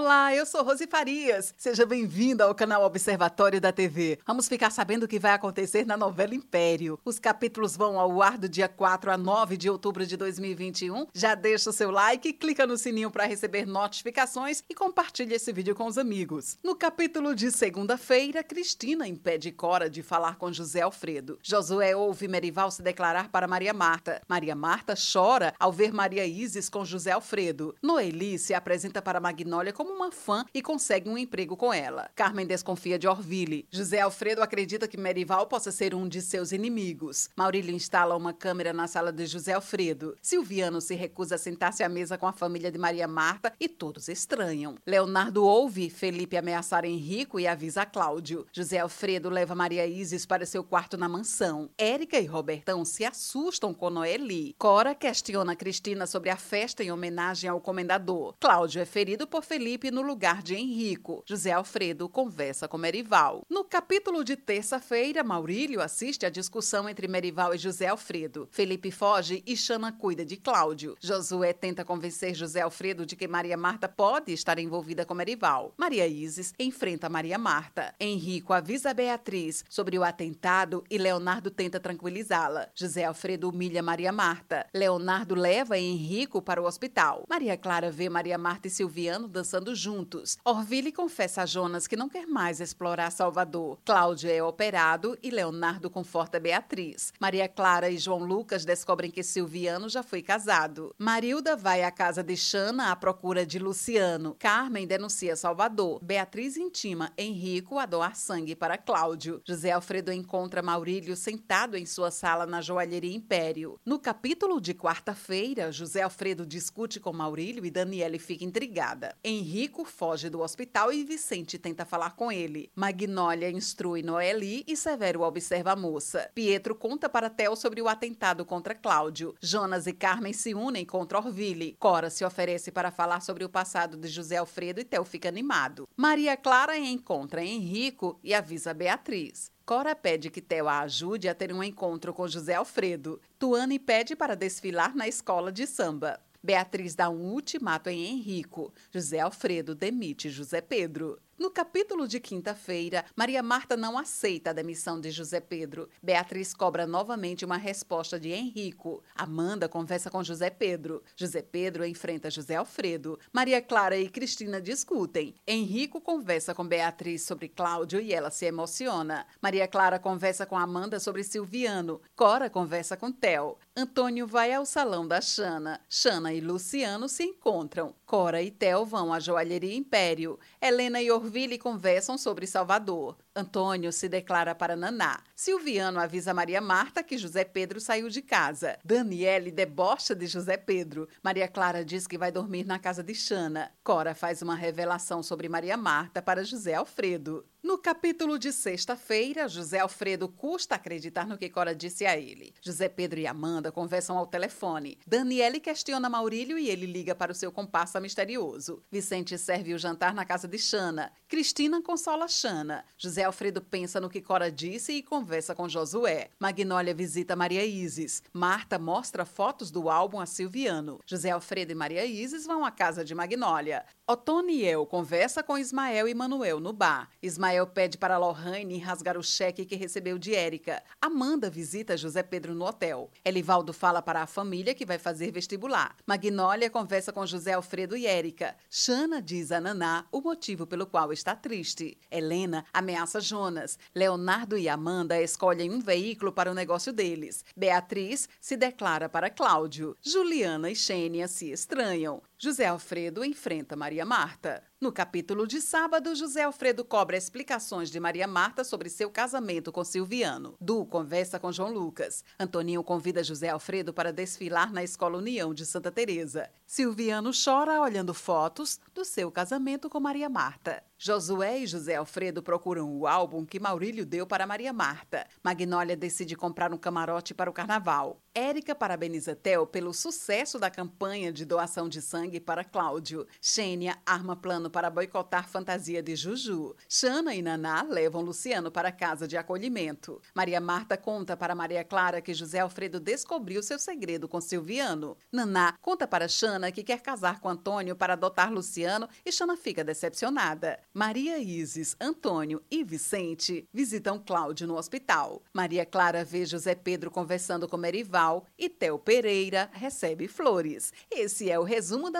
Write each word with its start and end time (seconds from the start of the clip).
Olá, 0.00 0.34
eu 0.34 0.46
sou 0.46 0.64
Rose 0.64 0.86
Farias. 0.86 1.52
Seja 1.58 1.84
bem-vinda 1.84 2.44
ao 2.44 2.54
canal 2.54 2.82
Observatório 2.84 3.60
da 3.60 3.70
TV. 3.70 4.18
Vamos 4.26 4.48
ficar 4.48 4.70
sabendo 4.70 5.02
o 5.02 5.08
que 5.08 5.18
vai 5.18 5.32
acontecer 5.32 5.84
na 5.84 5.94
novela 5.94 6.34
Império. 6.34 6.98
Os 7.04 7.18
capítulos 7.18 7.76
vão 7.76 8.00
ao 8.00 8.22
ar 8.22 8.38
do 8.38 8.48
dia 8.48 8.66
4 8.66 9.10
a 9.10 9.18
9 9.18 9.58
de 9.58 9.68
outubro 9.68 10.06
de 10.06 10.16
2021. 10.16 11.06
Já 11.12 11.34
deixa 11.34 11.68
o 11.68 11.72
seu 11.72 11.90
like, 11.90 12.32
clica 12.32 12.66
no 12.66 12.78
sininho 12.78 13.10
para 13.10 13.26
receber 13.26 13.66
notificações 13.66 14.64
e 14.70 14.74
compartilhe 14.74 15.34
esse 15.34 15.52
vídeo 15.52 15.74
com 15.74 15.84
os 15.84 15.98
amigos. 15.98 16.56
No 16.64 16.74
capítulo 16.74 17.34
de 17.34 17.50
segunda-feira, 17.50 18.42
Cristina 18.42 19.06
impede 19.06 19.52
Cora 19.52 19.90
de 19.90 20.02
falar 20.02 20.36
com 20.36 20.50
José 20.50 20.80
Alfredo. 20.80 21.38
Josué 21.42 21.94
ouve 21.94 22.26
Merival 22.26 22.70
se 22.70 22.80
declarar 22.80 23.28
para 23.28 23.46
Maria 23.46 23.74
Marta. 23.74 24.22
Maria 24.26 24.54
Marta 24.54 24.94
chora 24.94 25.52
ao 25.60 25.70
ver 25.70 25.92
Maria 25.92 26.24
Isis 26.24 26.70
com 26.70 26.86
José 26.86 27.10
Alfredo. 27.10 27.74
Noeli 27.82 28.38
se 28.38 28.54
apresenta 28.54 29.02
para 29.02 29.20
Magnólia 29.20 29.74
como 29.74 29.89
uma 29.90 30.10
fã 30.10 30.44
e 30.54 30.62
consegue 30.62 31.08
um 31.08 31.18
emprego 31.18 31.56
com 31.56 31.72
ela. 31.72 32.10
Carmen 32.14 32.46
desconfia 32.46 32.98
de 32.98 33.06
Orville. 33.06 33.66
José 33.70 34.00
Alfredo 34.00 34.42
acredita 34.42 34.88
que 34.88 34.96
Merival 34.96 35.46
possa 35.46 35.70
ser 35.70 35.94
um 35.94 36.08
de 36.08 36.20
seus 36.20 36.52
inimigos. 36.52 37.28
Maurílio 37.36 37.74
instala 37.74 38.16
uma 38.16 38.32
câmera 38.32 38.72
na 38.72 38.86
sala 38.86 39.12
de 39.12 39.26
José 39.26 39.52
Alfredo. 39.52 40.16
Silviano 40.20 40.80
se 40.80 40.94
recusa 40.94 41.34
a 41.34 41.38
sentar-se 41.38 41.82
à 41.82 41.88
mesa 41.88 42.18
com 42.18 42.26
a 42.26 42.32
família 42.32 42.70
de 42.70 42.78
Maria 42.78 43.08
Marta 43.08 43.52
e 43.58 43.68
todos 43.68 44.08
estranham. 44.08 44.76
Leonardo 44.86 45.44
ouve 45.44 45.90
Felipe 45.90 46.36
ameaçar 46.36 46.84
Henrico 46.84 47.38
e 47.38 47.46
avisa 47.46 47.86
Cláudio. 47.86 48.46
José 48.52 48.78
Alfredo 48.78 49.28
leva 49.28 49.54
Maria 49.54 49.86
Isis 49.86 50.26
para 50.26 50.46
seu 50.46 50.62
quarto 50.62 50.96
na 50.96 51.08
mansão. 51.08 51.70
Érica 51.76 52.18
e 52.18 52.26
Robertão 52.26 52.84
se 52.84 53.04
assustam 53.04 53.72
com 53.72 53.90
Noeli. 53.90 54.54
Cora 54.58 54.94
questiona 54.94 55.56
Cristina 55.56 56.06
sobre 56.06 56.30
a 56.30 56.36
festa 56.36 56.82
em 56.82 56.92
homenagem 56.92 57.48
ao 57.48 57.60
comendador. 57.60 58.34
Cláudio 58.40 58.80
é 58.80 58.84
ferido 58.84 59.26
por 59.26 59.42
Felipe 59.42 59.79
No 59.88 60.02
lugar 60.02 60.42
de 60.42 60.56
Henrico. 60.56 61.22
José 61.24 61.52
Alfredo 61.52 62.08
conversa 62.08 62.66
com 62.66 62.76
Merival. 62.76 63.44
No 63.48 63.62
capítulo 63.62 64.24
de 64.24 64.34
terça-feira, 64.36 65.22
Maurílio 65.22 65.80
assiste 65.80 66.26
à 66.26 66.30
discussão 66.30 66.88
entre 66.88 67.06
Merival 67.06 67.54
e 67.54 67.58
José 67.58 67.86
Alfredo. 67.86 68.48
Felipe 68.50 68.90
foge 68.90 69.42
e 69.46 69.56
Chana 69.56 69.92
cuida 69.92 70.24
de 70.24 70.36
Cláudio. 70.36 70.96
Josué 71.00 71.52
tenta 71.52 71.84
convencer 71.84 72.34
José 72.34 72.60
Alfredo 72.60 73.04
de 73.04 73.14
que 73.14 73.28
Maria 73.28 73.56
Marta 73.56 73.88
pode 73.88 74.32
estar 74.32 74.58
envolvida 74.58 75.04
com 75.04 75.14
Merival. 75.14 75.74
Maria 75.76 76.06
Isis 76.06 76.54
enfrenta 76.58 77.08
Maria 77.08 77.38
Marta. 77.38 77.94
Henrico 78.00 78.52
avisa 78.52 78.94
Beatriz 78.94 79.64
sobre 79.68 79.98
o 79.98 80.04
atentado 80.04 80.82
e 80.88 80.96
Leonardo 80.96 81.50
tenta 81.50 81.78
tranquilizá-la. 81.78 82.68
José 82.74 83.04
Alfredo 83.04 83.48
humilha 83.48 83.82
Maria 83.82 84.12
Marta. 84.12 84.66
Leonardo 84.72 85.34
leva 85.34 85.78
Henrico 85.78 86.40
para 86.40 86.62
o 86.62 86.66
hospital. 86.66 87.24
Maria 87.28 87.56
Clara 87.56 87.90
vê 87.90 88.08
Maria 88.08 88.38
Marta 88.38 88.68
e 88.68 88.70
Silviano 88.70 89.28
dançando 89.28 89.59
juntos. 89.68 90.38
Orville 90.44 90.90
confessa 90.92 91.42
a 91.42 91.46
Jonas 91.46 91.86
que 91.86 91.96
não 91.96 92.08
quer 92.08 92.26
mais 92.26 92.60
explorar 92.60 93.10
Salvador. 93.10 93.78
Cláudio 93.84 94.30
é 94.30 94.42
operado 94.42 95.18
e 95.22 95.30
Leonardo 95.30 95.90
conforta 95.90 96.40
Beatriz. 96.40 97.12
Maria 97.20 97.48
Clara 97.48 97.90
e 97.90 97.98
João 97.98 98.24
Lucas 98.24 98.64
descobrem 98.64 99.10
que 99.10 99.22
Silviano 99.22 99.88
já 99.88 100.02
foi 100.02 100.22
casado. 100.22 100.94
Marilda 100.98 101.54
vai 101.54 101.82
à 101.82 101.90
casa 101.90 102.22
de 102.22 102.36
Xana 102.36 102.90
à 102.90 102.96
procura 102.96 103.44
de 103.44 103.58
Luciano. 103.58 104.34
Carmen 104.38 104.86
denuncia 104.86 105.36
Salvador. 105.36 106.00
Beatriz 106.02 106.56
intima 106.56 107.12
Henrico 107.16 107.78
a 107.78 107.86
doar 107.86 108.16
sangue 108.16 108.56
para 108.56 108.78
Cláudio. 108.78 109.42
José 109.46 109.70
Alfredo 109.70 110.10
encontra 110.12 110.62
Maurílio 110.62 111.14
sentado 111.16 111.76
em 111.76 111.84
sua 111.84 112.10
sala 112.10 112.46
na 112.46 112.60
joalheria 112.60 113.14
Império. 113.14 113.78
No 113.84 113.98
capítulo 113.98 114.60
de 114.60 114.74
quarta-feira, 114.74 115.70
José 115.70 116.02
Alfredo 116.02 116.46
discute 116.46 116.98
com 116.98 117.12
Maurílio 117.12 117.66
e 117.66 117.70
Daniele 117.70 118.18
fica 118.18 118.44
intrigada. 118.44 119.16
Henrico 119.22 119.49
Henrico 119.50 119.84
foge 119.84 120.30
do 120.30 120.42
hospital 120.42 120.92
e 120.92 121.02
Vicente 121.02 121.58
tenta 121.58 121.84
falar 121.84 122.14
com 122.14 122.30
ele. 122.30 122.70
Magnólia 122.72 123.50
instrui 123.50 124.00
Noeli 124.00 124.62
e 124.64 124.76
Severo 124.76 125.22
observa 125.22 125.72
a 125.72 125.76
moça. 125.76 126.30
Pietro 126.32 126.72
conta 126.72 127.08
para 127.08 127.28
Theo 127.28 127.56
sobre 127.56 127.82
o 127.82 127.88
atentado 127.88 128.44
contra 128.44 128.76
Cláudio. 128.76 129.34
Jonas 129.40 129.88
e 129.88 129.92
Carmen 129.92 130.32
se 130.32 130.54
unem 130.54 130.86
contra 130.86 131.18
Orville. 131.18 131.74
Cora 131.80 132.10
se 132.10 132.24
oferece 132.24 132.70
para 132.70 132.92
falar 132.92 133.22
sobre 133.22 133.44
o 133.44 133.48
passado 133.48 133.96
de 133.96 134.06
José 134.06 134.36
Alfredo 134.36 134.80
e 134.80 134.84
Theo 134.84 135.04
fica 135.04 135.28
animado. 135.28 135.88
Maria 135.96 136.36
Clara 136.36 136.78
encontra 136.78 137.44
Henrico 137.44 138.20
e 138.22 138.32
avisa 138.32 138.72
Beatriz. 138.72 139.50
Cora 139.66 139.96
pede 139.96 140.30
que 140.30 140.40
Theo 140.40 140.68
a 140.68 140.80
ajude 140.82 141.28
a 141.28 141.34
ter 141.34 141.52
um 141.52 141.62
encontro 141.62 142.14
com 142.14 142.28
José 142.28 142.54
Alfredo. 142.54 143.20
Tuane 143.36 143.80
pede 143.80 144.14
para 144.14 144.36
desfilar 144.36 144.94
na 144.94 145.08
escola 145.08 145.50
de 145.50 145.66
samba. 145.66 146.20
Beatriz 146.42 146.94
dá 146.94 147.10
um 147.10 147.32
ultimato 147.32 147.90
em 147.90 148.06
Henrico. 148.06 148.72
José 148.90 149.20
Alfredo 149.20 149.74
demite 149.74 150.30
José 150.30 150.60
Pedro. 150.60 151.18
No 151.40 151.50
capítulo 151.50 152.06
de 152.06 152.20
quinta-feira, 152.20 153.02
Maria 153.16 153.42
Marta 153.42 153.74
não 153.74 153.96
aceita 153.96 154.50
a 154.50 154.52
demissão 154.52 155.00
de 155.00 155.10
José 155.10 155.40
Pedro. 155.40 155.88
Beatriz 156.02 156.52
cobra 156.52 156.86
novamente 156.86 157.46
uma 157.46 157.56
resposta 157.56 158.20
de 158.20 158.30
Henrico. 158.30 159.02
Amanda 159.14 159.66
conversa 159.66 160.10
com 160.10 160.22
José 160.22 160.50
Pedro. 160.50 161.02
José 161.16 161.40
Pedro 161.40 161.86
enfrenta 161.86 162.30
José 162.30 162.56
Alfredo. 162.56 163.18
Maria 163.32 163.62
Clara 163.62 163.96
e 163.96 164.06
Cristina 164.10 164.60
discutem. 164.60 165.34
Henrico 165.46 165.98
conversa 165.98 166.54
com 166.54 166.62
Beatriz 166.62 167.22
sobre 167.22 167.48
Cláudio 167.48 168.02
e 168.02 168.12
ela 168.12 168.30
se 168.30 168.44
emociona. 168.44 169.26
Maria 169.40 169.66
Clara 169.66 169.98
conversa 169.98 170.44
com 170.44 170.58
Amanda 170.58 171.00
sobre 171.00 171.24
Silviano. 171.24 172.02
Cora 172.14 172.50
conversa 172.50 172.98
com 172.98 173.10
Theo. 173.10 173.56
Antônio 173.74 174.26
vai 174.26 174.52
ao 174.52 174.66
salão 174.66 175.08
da 175.08 175.22
Xana. 175.22 175.80
Xana 175.88 176.34
e 176.34 176.40
Luciano 176.42 177.08
se 177.08 177.24
encontram. 177.24 177.94
Cora 178.04 178.42
e 178.42 178.50
Theo 178.50 178.84
vão 178.84 179.10
à 179.10 179.18
joalheria 179.18 179.74
Império. 179.74 180.38
Helena 180.60 181.00
e 181.00 181.10
Orville 181.10 181.29
Orville 181.30 181.58
conversam 181.58 182.18
sobre 182.18 182.44
Salvador. 182.44 183.16
Antônio 183.40 183.90
se 183.90 184.08
declara 184.08 184.54
para 184.54 184.76
Naná. 184.76 185.20
Silviano 185.34 185.98
avisa 185.98 186.34
Maria 186.34 186.60
Marta 186.60 187.02
que 187.02 187.16
José 187.16 187.42
Pedro 187.44 187.80
saiu 187.80 188.08
de 188.08 188.20
casa. 188.20 188.78
Daniele 188.84 189.50
debocha 189.50 190.14
de 190.14 190.26
José 190.26 190.56
Pedro. 190.56 191.08
Maria 191.22 191.48
Clara 191.48 191.84
diz 191.84 192.06
que 192.06 192.18
vai 192.18 192.30
dormir 192.30 192.66
na 192.66 192.78
casa 192.78 193.02
de 193.02 193.14
Xana. 193.14 193.72
Cora 193.82 194.14
faz 194.14 194.42
uma 194.42 194.54
revelação 194.54 195.22
sobre 195.22 195.48
Maria 195.48 195.76
Marta 195.76 196.20
para 196.20 196.44
José 196.44 196.74
Alfredo. 196.74 197.44
No 197.62 197.76
capítulo 197.76 198.38
de 198.38 198.52
sexta-feira, 198.52 199.46
José 199.46 199.80
Alfredo 199.80 200.28
custa 200.28 200.76
acreditar 200.76 201.26
no 201.26 201.36
que 201.36 201.50
Cora 201.50 201.74
disse 201.74 202.06
a 202.06 202.16
ele. 202.16 202.54
José 202.62 202.88
Pedro 202.88 203.20
e 203.20 203.26
Amanda 203.26 203.70
conversam 203.70 204.16
ao 204.16 204.26
telefone. 204.26 204.98
Daniele 205.06 205.60
questiona 205.60 206.08
Maurílio 206.08 206.58
e 206.58 206.70
ele 206.70 206.86
liga 206.86 207.14
para 207.14 207.32
o 207.32 207.34
seu 207.34 207.52
comparsa 207.52 208.00
misterioso. 208.00 208.82
Vicente 208.90 209.36
serve 209.36 209.74
o 209.74 209.78
jantar 209.78 210.14
na 210.14 210.24
casa 210.24 210.48
de 210.48 210.58
Xana. 210.58 211.12
Cristina 211.28 211.82
consola 211.82 212.28
Xana. 212.28 212.82
José 212.96 213.29
Alfredo 213.30 213.62
pensa 213.62 214.00
no 214.00 214.10
que 214.10 214.20
Cora 214.20 214.50
disse 214.50 214.92
e 214.92 215.04
conversa 215.04 215.54
com 215.54 215.68
Josué. 215.68 216.30
Magnólia 216.36 216.92
visita 216.92 217.36
Maria 217.36 217.64
Isis. 217.64 218.24
Marta 218.32 218.76
mostra 218.76 219.24
fotos 219.24 219.70
do 219.70 219.88
álbum 219.88 220.18
a 220.18 220.26
Silviano. 220.26 220.98
José 221.06 221.30
Alfredo 221.30 221.70
e 221.70 221.74
Maria 221.76 222.04
Isis 222.04 222.44
vão 222.44 222.64
à 222.64 222.72
casa 222.72 223.04
de 223.04 223.14
Magnólia. 223.14 223.84
Otoniel 224.04 224.84
conversa 224.84 225.40
com 225.44 225.56
Ismael 225.56 226.08
e 226.08 226.14
Manuel 226.14 226.58
no 226.58 226.72
bar. 226.72 227.08
Ismael 227.22 227.64
pede 227.68 227.96
para 227.96 228.18
Lohane 228.18 228.78
rasgar 228.78 229.16
o 229.16 229.22
cheque 229.22 229.64
que 229.64 229.76
recebeu 229.76 230.18
de 230.18 230.34
Érica. 230.34 230.82
Amanda 231.00 231.48
visita 231.48 231.96
José 231.96 232.24
Pedro 232.24 232.52
no 232.52 232.64
hotel. 232.64 233.08
Elivaldo 233.24 233.72
fala 233.72 234.02
para 234.02 234.22
a 234.22 234.26
família 234.26 234.74
que 234.74 234.84
vai 234.84 234.98
fazer 234.98 235.30
vestibular. 235.30 235.94
Magnólia 236.04 236.68
conversa 236.68 237.12
com 237.12 237.24
José 237.24 237.52
Alfredo 237.52 237.96
e 237.96 238.04
Érica. 238.04 238.56
Xana 238.68 239.22
diz 239.22 239.52
a 239.52 239.60
Naná 239.60 240.04
o 240.10 240.20
motivo 240.20 240.66
pelo 240.66 240.88
qual 240.88 241.12
está 241.12 241.36
triste. 241.36 241.96
Helena 242.10 242.64
ameaça 242.72 243.09
Jonas. 243.18 243.78
Leonardo 243.94 244.56
e 244.56 244.68
Amanda 244.68 245.20
escolhem 245.20 245.70
um 245.70 245.80
veículo 245.80 246.32
para 246.32 246.50
o 246.50 246.54
negócio 246.54 246.92
deles. 246.92 247.44
Beatriz 247.56 248.28
se 248.40 248.56
declara 248.56 249.08
para 249.08 249.30
Cláudio. 249.30 249.96
Juliana 250.00 250.70
e 250.70 250.76
Xênia 250.76 251.26
se 251.26 251.50
estranham. 251.50 252.22
José 252.42 252.64
Alfredo 252.64 253.22
enfrenta 253.22 253.76
Maria 253.76 254.06
Marta. 254.06 254.62
No 254.80 254.90
capítulo 254.90 255.46
de 255.46 255.60
sábado, 255.60 256.14
José 256.14 256.44
Alfredo 256.44 256.82
cobra 256.82 257.14
explicações 257.14 257.90
de 257.90 258.00
Maria 258.00 258.26
Marta 258.26 258.64
sobre 258.64 258.88
seu 258.88 259.10
casamento 259.10 259.70
com 259.70 259.84
Silviano. 259.84 260.56
Du 260.58 260.86
conversa 260.86 261.38
com 261.38 261.52
João 261.52 261.70
Lucas. 261.70 262.24
Antoninho 262.38 262.82
convida 262.82 263.22
José 263.22 263.50
Alfredo 263.50 263.92
para 263.92 264.10
desfilar 264.10 264.72
na 264.72 264.82
Escola 264.82 265.18
União 265.18 265.52
de 265.52 265.66
Santa 265.66 265.92
Teresa. 265.92 266.48
Silviano 266.66 267.30
chora 267.32 267.78
olhando 267.78 268.14
fotos 268.14 268.80
do 268.94 269.04
seu 269.04 269.30
casamento 269.30 269.90
com 269.90 270.00
Maria 270.00 270.30
Marta. 270.30 270.82
Josué 270.96 271.58
e 271.58 271.66
José 271.66 271.96
Alfredo 271.96 272.42
procuram 272.42 272.90
o 272.90 273.06
álbum 273.06 273.44
que 273.44 273.60
Maurílio 273.60 274.06
deu 274.06 274.26
para 274.26 274.46
Maria 274.46 274.72
Marta. 274.72 275.26
Magnólia 275.42 275.96
decide 275.96 276.36
comprar 276.36 276.72
um 276.72 276.78
camarote 276.78 277.34
para 277.34 277.50
o 277.50 277.54
carnaval. 277.54 278.22
Érica 278.34 278.74
parabeniza 278.74 279.34
Theo 279.34 279.66
pelo 279.66 279.92
sucesso 279.92 280.58
da 280.58 280.70
campanha 280.70 281.32
de 281.32 281.44
doação 281.44 281.88
de 281.88 282.00
sangue 282.00 282.29
para 282.38 282.62
Cláudio. 282.62 283.26
Xênia 283.40 283.96
arma 284.04 284.36
plano 284.36 284.68
para 284.68 284.90
boicotar 284.90 285.48
fantasia 285.48 286.02
de 286.02 286.14
Juju. 286.14 286.76
Xana 286.88 287.34
e 287.34 287.40
Naná 287.40 287.82
levam 287.82 288.20
Luciano 288.20 288.70
para 288.70 288.92
casa 288.92 289.26
de 289.26 289.38
acolhimento. 289.38 290.20
Maria 290.34 290.60
Marta 290.60 290.98
conta 290.98 291.36
para 291.36 291.54
Maria 291.54 291.82
Clara 291.82 292.20
que 292.20 292.34
José 292.34 292.58
Alfredo 292.58 293.00
descobriu 293.00 293.62
seu 293.62 293.78
segredo 293.78 294.28
com 294.28 294.40
Silviano. 294.40 295.16
Naná 295.32 295.74
conta 295.80 296.06
para 296.06 296.28
Xana 296.28 296.70
que 296.70 296.84
quer 296.84 297.00
casar 297.00 297.40
com 297.40 297.48
Antônio 297.48 297.96
para 297.96 298.12
adotar 298.12 298.52
Luciano 298.52 299.08
e 299.24 299.32
Xana 299.32 299.56
fica 299.56 299.82
decepcionada. 299.82 300.78
Maria 300.92 301.38
Isis, 301.38 301.96
Antônio 301.98 302.62
e 302.70 302.84
Vicente 302.84 303.66
visitam 303.72 304.18
Cláudio 304.18 304.66
no 304.66 304.76
hospital. 304.76 305.42
Maria 305.54 305.86
Clara 305.86 306.22
vê 306.24 306.44
José 306.44 306.74
Pedro 306.74 307.10
conversando 307.10 307.66
com 307.66 307.78
Merival 307.78 308.44
e 308.58 308.68
Theo 308.68 308.98
Pereira 308.98 309.70
recebe 309.72 310.28
flores. 310.28 310.92
Esse 311.10 311.50
é 311.50 311.58
o 311.58 311.62
resumo 311.62 312.10
da 312.10 312.19